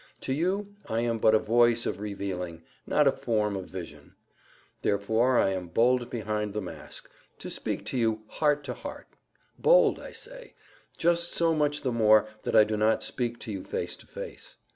[0.21, 4.15] To you I am but a voice of revealing, not a form of vision;
[4.81, 9.05] therefore I am bold behind the mask, to speak to you heart to heart;
[9.59, 10.55] bold, I say,
[10.97, 14.55] just so much the more that I do not speak to you face to face.